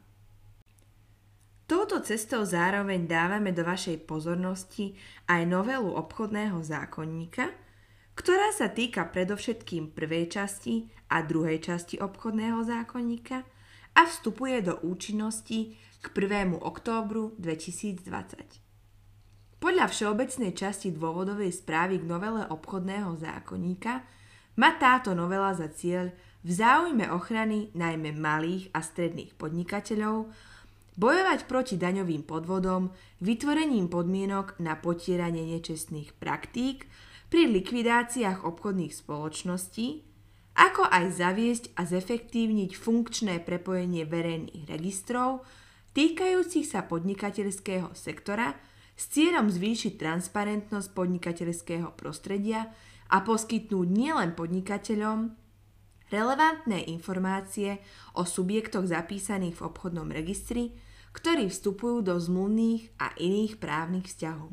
Touto 1.68 2.00
cestou 2.00 2.48
zároveň 2.48 3.04
dávame 3.04 3.52
do 3.52 3.60
vašej 3.60 4.08
pozornosti 4.08 4.96
aj 5.28 5.44
novelu 5.44 5.92
obchodného 6.00 6.64
zákonníka, 6.64 7.52
ktorá 8.16 8.56
sa 8.56 8.72
týka 8.72 9.04
predovšetkým 9.04 9.92
prvej 9.92 10.32
časti 10.32 10.88
a 11.12 11.20
druhej 11.20 11.60
časti 11.60 12.00
obchodného 12.00 12.64
zákonníka 12.64 13.44
a 13.92 14.00
vstupuje 14.00 14.64
do 14.64 14.80
účinnosti 14.80 15.76
k 16.00 16.04
1. 16.08 16.56
októbru 16.56 17.36
2020. 17.36 19.60
Podľa 19.60 19.92
všeobecnej 19.92 20.56
časti 20.56 20.88
dôvodovej 20.88 21.52
správy 21.52 22.00
k 22.00 22.08
novele 22.08 22.48
obchodného 22.48 23.12
zákonníka 23.20 24.08
má 24.56 24.72
táto 24.80 25.12
novela 25.12 25.52
za 25.52 25.68
cieľ 25.68 26.16
v 26.40 26.48
záujme 26.48 27.12
ochrany 27.12 27.68
najmä 27.76 28.16
malých 28.16 28.72
a 28.72 28.80
stredných 28.80 29.36
podnikateľov 29.36 30.32
bojovať 30.98 31.46
proti 31.46 31.78
daňovým 31.78 32.26
podvodom 32.26 32.90
vytvorením 33.22 33.86
podmienok 33.86 34.58
na 34.58 34.74
potieranie 34.74 35.46
nečestných 35.46 36.18
praktík 36.18 36.90
pri 37.30 37.46
likvidáciách 37.46 38.42
obchodných 38.42 38.90
spoločností, 38.90 40.02
ako 40.58 40.90
aj 40.90 41.04
zaviesť 41.14 41.64
a 41.78 41.86
zefektívniť 41.86 42.74
funkčné 42.74 43.38
prepojenie 43.46 44.02
verejných 44.02 44.66
registrov 44.66 45.46
týkajúcich 45.94 46.66
sa 46.66 46.82
podnikateľského 46.82 47.94
sektora 47.94 48.58
s 48.98 49.06
cieľom 49.14 49.46
zvýšiť 49.46 49.94
transparentnosť 49.94 50.88
podnikateľského 50.98 51.94
prostredia 51.94 52.74
a 53.06 53.22
poskytnúť 53.22 53.86
nielen 53.86 54.34
podnikateľom 54.34 55.30
relevantné 56.10 56.90
informácie 56.90 57.78
o 58.18 58.26
subjektoch 58.26 58.90
zapísaných 58.90 59.54
v 59.54 59.64
obchodnom 59.64 60.10
registri, 60.10 60.74
ktorí 61.12 61.48
vstupujú 61.48 62.04
do 62.04 62.16
zmluvných 62.16 62.94
a 63.00 63.12
iných 63.16 63.60
právnych 63.60 64.06
vzťahov. 64.08 64.52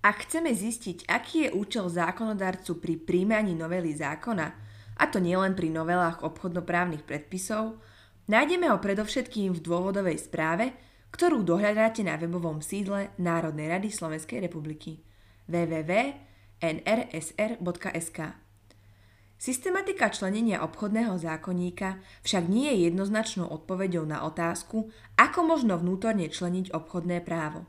Ak 0.00 0.24
chceme 0.24 0.48
zistiť, 0.56 1.04
aký 1.12 1.44
je 1.44 1.50
účel 1.52 1.84
zákonodarcu 1.92 2.80
pri 2.80 2.96
príjmaní 2.96 3.52
novely 3.52 3.92
zákona, 3.92 4.48
a 5.00 5.04
to 5.08 5.20
nielen 5.20 5.52
pri 5.56 5.68
novelách 5.68 6.24
obchodnoprávnych 6.24 7.04
predpisov, 7.04 7.80
nájdeme 8.28 8.68
ho 8.72 8.80
predovšetkým 8.80 9.52
v 9.56 9.60
dôvodovej 9.60 10.16
správe, 10.20 10.72
ktorú 11.12 11.44
dohľadáte 11.44 12.00
na 12.00 12.16
webovom 12.16 12.64
sídle 12.64 13.12
Národnej 13.20 13.68
rady 13.68 13.92
Slovenskej 13.92 14.40
republiky 14.40 15.04
www.nrsr.sk. 15.50 16.20
Systematika 19.40 20.12
členenia 20.12 20.60
obchodného 20.60 21.16
zákonníka 21.16 21.96
však 22.20 22.44
nie 22.44 22.68
je 22.76 22.92
jednoznačnou 22.92 23.48
odpoveďou 23.48 24.04
na 24.04 24.28
otázku, 24.28 24.92
ako 25.16 25.38
možno 25.48 25.80
vnútorne 25.80 26.28
členiť 26.28 26.76
obchodné 26.76 27.24
právo. 27.24 27.64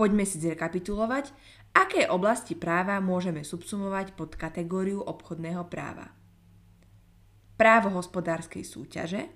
Poďme 0.00 0.24
si 0.24 0.40
zrekapitulovať, 0.40 1.36
aké 1.76 2.08
oblasti 2.08 2.56
práva 2.56 2.96
môžeme 3.04 3.44
subsumovať 3.44 4.16
pod 4.16 4.40
kategóriu 4.40 5.04
obchodného 5.04 5.68
práva. 5.68 6.16
Právo 7.60 7.92
hospodárskej 7.92 8.64
súťaže, 8.64 9.28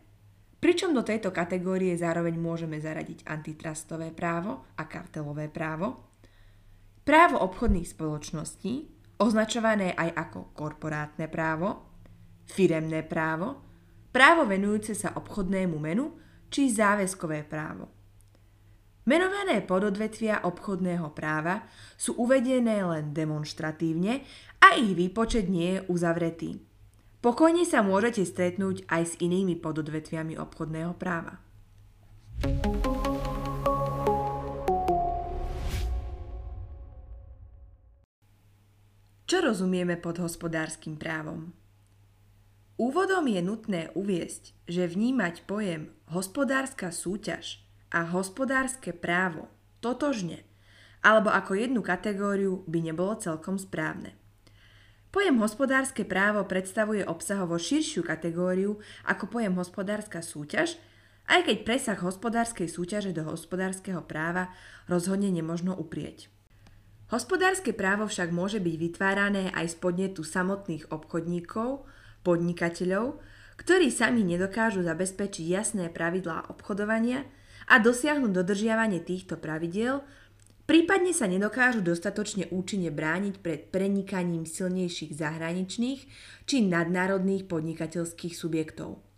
pričom 0.65 0.97
do 0.97 1.05
tejto 1.05 1.29
kategórie 1.29 1.93
zároveň 1.93 2.41
môžeme 2.41 2.81
zaradiť 2.81 3.29
antitrustové 3.29 4.17
právo 4.17 4.65
a 4.81 4.89
kartelové 4.89 5.53
právo, 5.53 6.09
právo 7.05 7.37
obchodných 7.45 7.89
spoločností, 7.93 9.00
označované 9.21 9.93
aj 9.93 10.17
ako 10.17 10.57
korporátne 10.57 11.29
právo, 11.29 11.87
firemné 12.49 13.05
právo, 13.05 13.61
právo 14.11 14.49
venujúce 14.49 14.97
sa 14.97 15.15
obchodnému 15.15 15.77
menu 15.77 16.17
či 16.51 16.73
záväzkové 16.73 17.47
právo. 17.47 17.93
Menované 19.07 19.65
pododvetvia 19.65 20.45
obchodného 20.45 21.13
práva 21.17 21.65
sú 21.97 22.21
uvedené 22.21 22.85
len 22.85 23.17
demonstratívne 23.17 24.23
a 24.61 24.77
ich 24.77 24.93
výpočet 24.93 25.49
nie 25.49 25.79
je 25.79 25.81
uzavretý. 25.89 26.51
Pokojne 27.21 27.65
sa 27.69 27.85
môžete 27.85 28.25
stretnúť 28.25 28.89
aj 28.89 29.03
s 29.05 29.15
inými 29.21 29.57
pododvetviami 29.61 30.41
obchodného 30.41 30.97
práva. 30.97 31.41
Čo 39.31 39.47
rozumieme 39.47 39.95
pod 39.95 40.19
hospodárskym 40.19 40.99
právom? 40.99 41.55
Úvodom 42.75 43.31
je 43.31 43.39
nutné 43.39 43.95
uviesť, 43.95 44.59
že 44.67 44.91
vnímať 44.91 45.47
pojem 45.47 45.95
hospodárska 46.11 46.91
súťaž 46.91 47.63
a 47.95 48.11
hospodárske 48.11 48.91
právo 48.91 49.47
totožne 49.79 50.43
alebo 51.07 51.31
ako 51.31 51.63
jednu 51.63 51.79
kategóriu 51.79 52.67
by 52.67 52.83
nebolo 52.83 53.15
celkom 53.23 53.55
správne. 53.55 54.19
Pojem 55.15 55.39
hospodárske 55.39 56.03
právo 56.03 56.43
predstavuje 56.51 57.07
obsahovo 57.07 57.55
širšiu 57.55 58.03
kategóriu 58.03 58.83
ako 59.07 59.31
pojem 59.31 59.55
hospodárska 59.55 60.27
súťaž, 60.27 60.75
aj 61.31 61.47
keď 61.47 61.57
presah 61.63 61.99
hospodárskej 62.03 62.67
súťaže 62.67 63.15
do 63.15 63.23
hospodárskeho 63.31 64.03
práva 64.11 64.51
rozhodne 64.91 65.31
nemožno 65.31 65.79
uprieť. 65.79 66.40
Hospodárske 67.11 67.75
právo 67.75 68.07
však 68.07 68.31
môže 68.31 68.63
byť 68.63 68.75
vytvárané 68.79 69.51
aj 69.51 69.75
z 69.75 69.77
podnetu 69.83 70.23
samotných 70.23 70.95
obchodníkov, 70.95 71.83
podnikateľov, 72.23 73.19
ktorí 73.59 73.91
sami 73.91 74.23
nedokážu 74.23 74.87
zabezpečiť 74.87 75.43
jasné 75.51 75.91
pravidlá 75.91 76.47
obchodovania 76.55 77.27
a 77.67 77.83
dosiahnuť 77.83 78.31
dodržiavanie 78.31 79.03
týchto 79.03 79.43
pravidiel, 79.43 80.07
prípadne 80.71 81.11
sa 81.11 81.27
nedokážu 81.27 81.83
dostatočne 81.83 82.47
účinne 82.55 82.95
brániť 82.95 83.43
pred 83.43 83.61
prenikaním 83.75 84.47
silnejších 84.47 85.11
zahraničných 85.11 86.01
či 86.47 86.57
nadnárodných 86.63 87.51
podnikateľských 87.51 88.39
subjektov. 88.39 89.10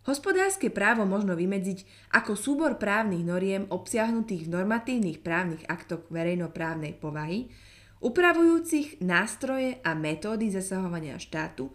Hospodárske 0.00 0.72
právo 0.72 1.04
možno 1.04 1.36
vymedziť 1.36 1.84
ako 2.16 2.32
súbor 2.32 2.80
právnych 2.80 3.20
noriem 3.20 3.68
obsiahnutých 3.68 4.48
v 4.48 4.52
normatívnych 4.56 5.20
právnych 5.20 5.60
aktoch 5.68 6.08
verejnoprávnej 6.08 6.96
povahy, 6.96 7.52
upravujúcich 8.00 9.04
nástroje 9.04 9.76
a 9.84 9.92
metódy 9.92 10.48
zasahovania 10.48 11.20
štátu 11.20 11.68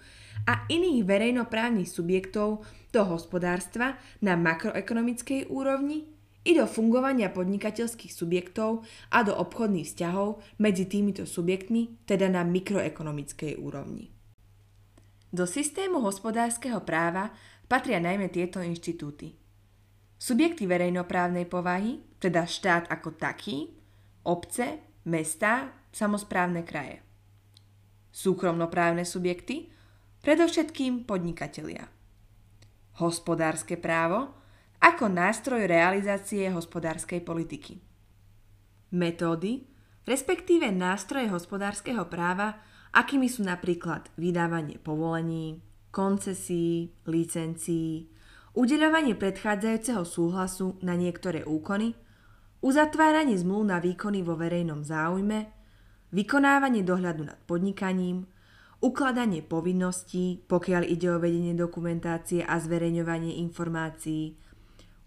a 0.49 0.65
iných 0.65 1.05
verejnoprávnych 1.05 1.85
subjektov 1.85 2.65
do 2.89 3.01
hospodárstva 3.05 4.01
na 4.25 4.33
makroekonomickej 4.33 5.53
úrovni 5.53 6.09
i 6.45 6.57
do 6.57 6.65
fungovania 6.65 7.29
podnikateľských 7.29 8.13
subjektov 8.13 8.85
a 9.13 9.21
do 9.21 9.37
obchodných 9.37 9.85
vzťahov 9.85 10.41
medzi 10.57 10.89
týmito 10.89 11.29
subjektmi, 11.29 12.05
teda 12.09 12.29
na 12.29 12.41
mikroekonomickej 12.41 13.61
úrovni. 13.61 14.13
Do 15.35 15.43
systému 15.43 15.99
hospodárskeho 15.99 16.79
práva 16.87 17.35
patria 17.65 17.97
najmä 18.01 18.29
tieto 18.29 18.61
inštitúty. 18.61 19.33
Subjekty 20.15 20.65
verejnoprávnej 20.65 21.45
povahy, 21.45 22.01
teda 22.17 22.47
štát 22.47 22.87
ako 22.89 23.19
taký, 23.19 23.75
obce, 24.25 24.81
mesta, 25.05 25.75
samozprávne 25.91 26.65
kraje. 26.65 27.03
Súkromnoprávne 28.15 29.03
subjekty, 29.03 29.69
predovšetkým 30.23 31.03
podnikatelia. 31.03 31.91
Hospodárske 32.97 33.75
právo 33.75 34.31
ako 34.79 35.11
nástroj 35.11 35.67
realizácie 35.67 36.47
hospodárskej 36.47 37.21
politiky. 37.21 37.83
Metódy, 38.95 39.67
respektíve 40.07 40.71
nástroje 40.71 41.27
hospodárskeho 41.27 42.07
práva, 42.07 42.63
akými 42.95 43.27
sú 43.27 43.43
napríklad 43.43 44.07
vydávanie 44.15 44.79
povolení, 44.79 45.59
koncesí, 45.95 46.91
licencií, 47.07 48.11
udeľovanie 48.51 49.15
predchádzajúceho 49.15 50.03
súhlasu 50.03 50.75
na 50.83 50.99
niektoré 50.99 51.47
úkony, 51.47 51.95
uzatváranie 52.59 53.39
zmluv 53.39 53.63
na 53.63 53.79
výkony 53.79 54.19
vo 54.19 54.35
verejnom 54.35 54.83
záujme, 54.83 55.47
vykonávanie 56.11 56.83
dohľadu 56.83 57.31
nad 57.31 57.39
podnikaním, 57.47 58.27
ukladanie 58.83 59.39
povinností, 59.39 60.43
pokiaľ 60.51 60.83
ide 60.83 61.15
o 61.15 61.17
vedenie 61.23 61.55
dokumentácie 61.55 62.43
a 62.43 62.59
zverejňovanie 62.59 63.39
informácií, 63.39 64.35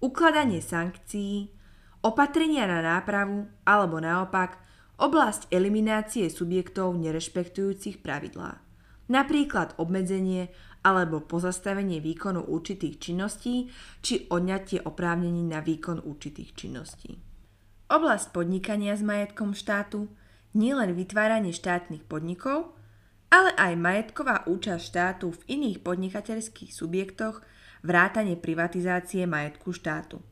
ukladanie 0.01 0.65
sankcií, 0.65 1.53
opatrenia 2.01 2.65
na 2.65 2.81
nápravu 2.81 3.45
alebo 3.69 4.01
naopak 4.01 4.57
oblasť 4.97 5.53
eliminácie 5.53 6.33
subjektov 6.33 6.97
nerešpektujúcich 6.97 8.01
pravidlá. 8.01 8.65
Napríklad 9.09 9.73
obmedzenie 9.81 10.53
alebo 10.89 11.21
pozastavenie 11.21 12.01
výkonu 12.01 12.49
určitých 12.49 12.97
činností 12.97 13.69
či 14.01 14.25
odňatie 14.33 14.89
oprávnení 14.89 15.45
na 15.45 15.61
výkon 15.61 16.01
určitých 16.01 16.57
činností. 16.57 17.21
Oblasť 17.93 18.33
podnikania 18.33 18.97
s 18.97 19.05
majetkom 19.05 19.53
štátu 19.53 20.09
nie 20.57 20.73
len 20.73 20.97
vytváranie 20.97 21.53
štátnych 21.53 22.09
podnikov, 22.09 22.73
ale 23.29 23.53
aj 23.61 23.77
majetková 23.77 24.49
účasť 24.49 24.81
štátu 24.81 25.37
v 25.37 25.61
iných 25.61 25.85
podnikateľských 25.85 26.73
subjektoch 26.73 27.45
vrátane 27.85 28.41
privatizácie 28.41 29.29
majetku 29.29 29.77
štátu. 29.77 30.25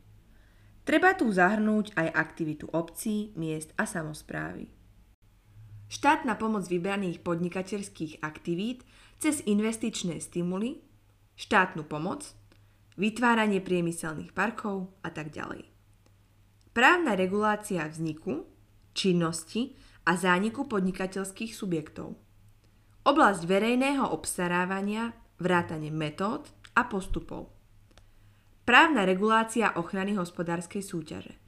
Treba 0.87 1.13
tu 1.13 1.29
zahrnúť 1.29 1.93
aj 1.99 2.07
aktivitu 2.15 2.71
obcí, 2.73 3.35
miest 3.37 3.75
a 3.77 3.85
samozprávy. 3.85 4.71
štátna 5.91 6.35
pomoc 6.39 6.65
vybraných 6.65 7.21
podnikateľských 7.21 8.23
aktivít 8.25 8.87
cez 9.17 9.41
investičné 9.45 10.21
stimuly, 10.21 10.81
štátnu 11.37 11.85
pomoc, 11.85 12.33
vytváranie 12.97 13.61
priemyselných 13.61 14.33
parkov 14.33 14.93
a 15.05 15.09
tak 15.13 15.33
ďalej. 15.33 15.65
Právna 16.73 17.17
regulácia 17.17 17.85
vzniku, 17.85 18.45
činnosti 18.93 19.73
a 20.05 20.13
zániku 20.13 20.69
podnikateľských 20.69 21.53
subjektov. 21.53 22.17
Oblasť 23.05 23.41
verejného 23.45 24.05
obstarávania, 24.13 25.13
vrátane 25.41 25.89
metód 25.89 26.49
a 26.77 26.85
postupov. 26.85 27.49
Právna 28.67 29.07
regulácia 29.07 29.73
ochrany 29.79 30.13
hospodárskej 30.13 30.83
súťaže– 30.83 31.33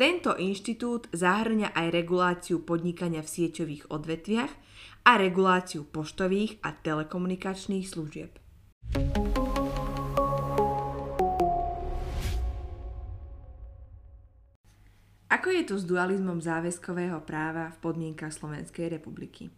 tento 0.00 0.32
inštitút 0.32 1.12
zahrňa 1.12 1.76
aj 1.76 1.92
reguláciu 1.92 2.64
podnikania 2.64 3.20
v 3.20 3.28
sieťových 3.36 3.92
odvetviach 3.92 4.52
a 5.04 5.20
reguláciu 5.20 5.84
poštových 5.84 6.56
a 6.64 6.72
telekomunikačných 6.72 7.84
služieb. 7.84 8.32
Ako 15.28 15.48
je 15.52 15.62
to 15.68 15.76
s 15.76 15.84
dualizmom 15.84 16.40
záväzkového 16.40 17.20
práva 17.28 17.68
v 17.76 17.78
podmienkach 17.84 18.32
Slovenskej 18.32 18.88
republiky? 18.88 19.52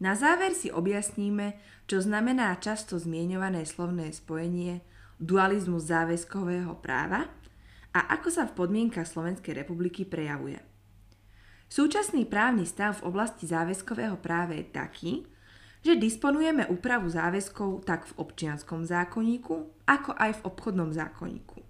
Na 0.00 0.16
záver 0.16 0.56
si 0.56 0.72
objasníme, 0.72 1.60
čo 1.84 2.00
znamená 2.00 2.56
často 2.64 2.96
zmieňované 2.96 3.68
slovné 3.68 4.08
spojenie 4.16 4.80
dualizmu 5.20 5.76
záväzkového 5.76 6.80
práva– 6.80 7.28
a 7.92 8.00
ako 8.16 8.28
sa 8.32 8.48
v 8.48 8.56
podmienkach 8.56 9.04
Slovenskej 9.04 9.52
republiky 9.52 10.08
prejavuje. 10.08 10.60
Súčasný 11.72 12.28
právny 12.28 12.68
stav 12.68 13.00
v 13.00 13.08
oblasti 13.08 13.48
záväzkového 13.48 14.20
práva 14.20 14.52
je 14.56 14.66
taký, 14.68 15.12
že 15.80 15.96
disponujeme 15.96 16.68
úpravu 16.68 17.08
záväzkov 17.08 17.88
tak 17.88 18.04
v 18.12 18.16
občianskom 18.20 18.84
zákonníku, 18.84 19.84
ako 19.88 20.10
aj 20.14 20.40
v 20.40 20.44
obchodnom 20.46 20.92
zákonníku. 20.92 21.64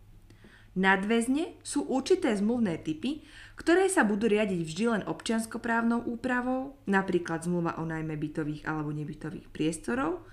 Nadväzne 0.72 1.60
sú 1.60 1.84
určité 1.86 2.32
zmluvné 2.32 2.80
typy, 2.80 3.22
ktoré 3.60 3.86
sa 3.92 4.08
budú 4.08 4.26
riadiť 4.26 4.60
vždy 4.64 4.84
len 4.88 5.02
občianskoprávnou 5.04 6.08
úpravou, 6.08 6.80
napríklad 6.88 7.44
zmluva 7.44 7.76
o 7.76 7.84
najmä 7.84 8.16
bytových 8.16 8.64
alebo 8.64 8.88
nebytových 8.90 9.52
priestorov, 9.52 10.24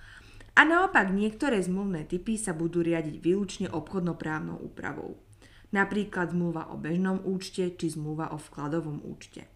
a 0.58 0.66
naopak 0.68 1.12
niektoré 1.14 1.62
zmluvné 1.62 2.10
typy 2.10 2.36
sa 2.36 2.52
budú 2.52 2.84
riadiť 2.84 3.16
výlučne 3.22 3.68
obchodnoprávnou 3.72 4.60
úpravou 4.60 5.29
napríklad 5.70 6.34
zmluva 6.34 6.70
o 6.74 6.76
bežnom 6.78 7.22
účte 7.26 7.74
či 7.74 7.94
zmluva 7.94 8.34
o 8.34 8.38
vkladovom 8.38 9.06
účte. 9.06 9.50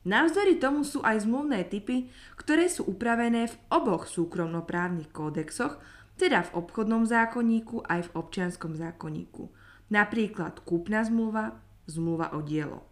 Navzdory 0.00 0.56
tomu 0.56 0.80
sú 0.80 1.04
aj 1.04 1.28
zmluvné 1.28 1.68
typy, 1.68 2.08
ktoré 2.40 2.72
sú 2.72 2.88
upravené 2.88 3.52
v 3.52 3.56
oboch 3.68 4.08
súkromnoprávnych 4.08 5.12
kódexoch, 5.12 5.76
teda 6.16 6.48
v 6.48 6.64
obchodnom 6.64 7.04
zákonníku 7.04 7.84
aj 7.84 8.08
v 8.08 8.12
občianskom 8.16 8.76
zákonníku. 8.80 9.52
Napríklad 9.92 10.64
kúpna 10.64 11.04
zmluva, 11.04 11.60
zmluva 11.84 12.32
o 12.32 12.40
dielo. 12.40 12.88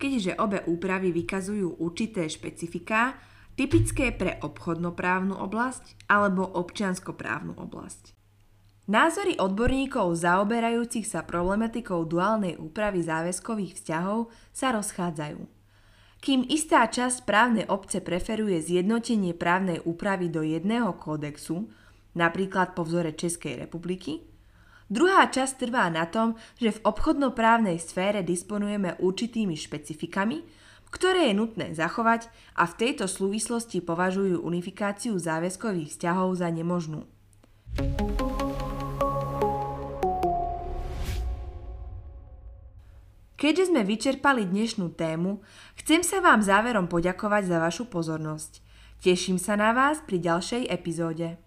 Keďže 0.00 0.38
obe 0.40 0.58
úpravy 0.66 1.14
vykazujú 1.14 1.78
určité 1.78 2.26
špecifiká, 2.26 3.14
typické 3.54 4.10
pre 4.10 4.40
obchodnoprávnu 4.40 5.36
oblasť 5.36 6.08
alebo 6.10 6.42
občianskoprávnu 6.42 7.54
oblasť. 7.54 8.19
Názory 8.90 9.38
odborníkov 9.38 10.18
zaoberajúcich 10.18 11.06
sa 11.06 11.22
problematikou 11.22 12.10
duálnej 12.10 12.58
úpravy 12.58 13.06
záväzkových 13.06 13.78
vzťahov 13.78 14.34
sa 14.50 14.74
rozchádzajú. 14.74 15.46
Kým 16.18 16.42
istá 16.50 16.82
časť 16.90 17.22
právnej 17.22 17.70
obce 17.70 18.02
preferuje 18.02 18.58
zjednotenie 18.58 19.30
právnej 19.30 19.78
úpravy 19.86 20.26
do 20.26 20.42
jedného 20.42 20.98
kódexu, 20.98 21.70
napríklad 22.18 22.74
po 22.74 22.82
vzore 22.82 23.14
Českej 23.14 23.62
republiky, 23.62 24.26
druhá 24.90 25.30
časť 25.30 25.70
trvá 25.70 25.86
na 25.86 26.10
tom, 26.10 26.34
že 26.58 26.74
v 26.74 26.82
obchodnoprávnej 26.82 27.78
sfére 27.78 28.26
disponujeme 28.26 28.98
určitými 28.98 29.54
špecifikami, 29.54 30.42
ktoré 30.90 31.30
je 31.30 31.38
nutné 31.38 31.78
zachovať 31.78 32.26
a 32.58 32.66
v 32.66 32.74
tejto 32.74 33.06
súvislosti 33.06 33.86
považujú 33.86 34.42
unifikáciu 34.42 35.14
záväzkových 35.14 35.94
vzťahov 35.94 36.42
za 36.42 36.50
nemožnú. 36.50 37.06
Keďže 43.40 43.72
sme 43.72 43.88
vyčerpali 43.88 44.44
dnešnú 44.44 44.92
tému, 44.92 45.40
chcem 45.80 46.04
sa 46.04 46.20
vám 46.20 46.44
záverom 46.44 46.92
poďakovať 46.92 47.48
za 47.48 47.56
vašu 47.56 47.88
pozornosť. 47.88 48.60
Teším 49.00 49.40
sa 49.40 49.56
na 49.56 49.72
vás 49.72 50.04
pri 50.04 50.20
ďalšej 50.20 50.68
epizóde. 50.68 51.40